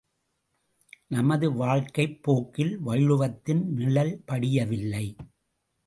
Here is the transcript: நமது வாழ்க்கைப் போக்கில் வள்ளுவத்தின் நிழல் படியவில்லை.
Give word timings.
நமது 1.07 1.53
வாழ்க்கைப் 1.53 2.23
போக்கில் 2.23 2.79
வள்ளுவத்தின் 2.85 3.65
நிழல் 3.65 4.21
படியவில்லை. 4.27 5.15